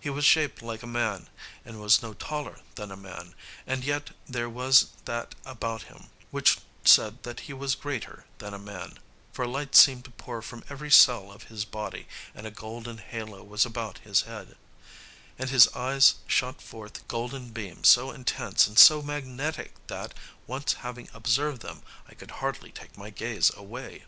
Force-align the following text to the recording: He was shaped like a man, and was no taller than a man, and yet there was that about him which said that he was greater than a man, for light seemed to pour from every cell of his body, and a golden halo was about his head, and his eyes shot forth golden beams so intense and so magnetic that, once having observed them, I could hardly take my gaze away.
He 0.00 0.08
was 0.08 0.24
shaped 0.24 0.62
like 0.62 0.82
a 0.82 0.86
man, 0.86 1.28
and 1.62 1.78
was 1.82 2.00
no 2.00 2.14
taller 2.14 2.60
than 2.76 2.90
a 2.90 2.96
man, 2.96 3.34
and 3.66 3.84
yet 3.84 4.08
there 4.26 4.48
was 4.48 4.86
that 5.04 5.34
about 5.44 5.82
him 5.82 6.08
which 6.30 6.56
said 6.82 7.24
that 7.24 7.40
he 7.40 7.52
was 7.52 7.74
greater 7.74 8.24
than 8.38 8.54
a 8.54 8.58
man, 8.58 8.98
for 9.34 9.46
light 9.46 9.74
seemed 9.76 10.06
to 10.06 10.10
pour 10.10 10.40
from 10.40 10.64
every 10.70 10.90
cell 10.90 11.30
of 11.30 11.42
his 11.52 11.66
body, 11.66 12.08
and 12.34 12.46
a 12.46 12.50
golden 12.50 12.96
halo 12.96 13.42
was 13.42 13.66
about 13.66 13.98
his 13.98 14.22
head, 14.22 14.56
and 15.38 15.50
his 15.50 15.68
eyes 15.76 16.14
shot 16.26 16.62
forth 16.62 17.06
golden 17.06 17.50
beams 17.50 17.86
so 17.86 18.10
intense 18.10 18.66
and 18.66 18.78
so 18.78 19.02
magnetic 19.02 19.74
that, 19.88 20.14
once 20.46 20.72
having 20.72 21.10
observed 21.12 21.60
them, 21.60 21.82
I 22.08 22.14
could 22.14 22.30
hardly 22.40 22.72
take 22.72 22.96
my 22.96 23.10
gaze 23.10 23.50
away. 23.54 24.04